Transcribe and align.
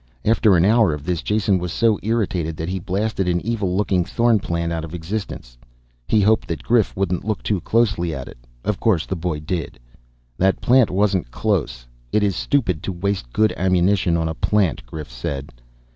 After 0.25 0.57
an 0.57 0.65
hour 0.65 0.95
of 0.95 1.03
this, 1.05 1.21
Jason 1.21 1.59
was 1.59 1.71
so 1.71 1.99
irritated 2.01 2.57
that 2.57 2.69
he 2.69 2.79
blasted 2.79 3.27
an 3.27 3.39
evil 3.41 3.77
looking 3.77 4.03
thorn 4.03 4.39
plant 4.39 4.73
out 4.73 4.83
of 4.83 4.95
existence. 4.95 5.59
He 6.07 6.21
hoped 6.21 6.47
that 6.47 6.63
Grif 6.63 6.97
wouldn't 6.97 7.23
look 7.23 7.43
too 7.43 7.61
closely 7.61 8.11
at 8.11 8.27
it. 8.27 8.39
Of 8.65 8.79
course 8.79 9.05
the 9.05 9.15
boy 9.15 9.41
did. 9.41 9.79
"That 10.39 10.59
plant 10.59 10.89
wasn't 10.89 11.29
close. 11.29 11.85
It 12.11 12.23
is 12.23 12.35
stupid 12.35 12.81
to 12.81 12.91
waste 12.91 13.31
good 13.31 13.53
ammunition 13.55 14.17
on 14.17 14.27
a 14.27 14.33
plant," 14.33 14.83
Grif 14.87 15.11
said. 15.11 15.51